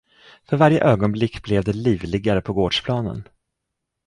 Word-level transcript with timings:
För 0.45 0.57
varje 0.57 0.83
ögonblick 0.83 1.43
blev 1.43 1.63
det 1.63 1.73
livligare 1.73 2.41
på 2.41 2.53
gårdsplanen. 2.53 3.23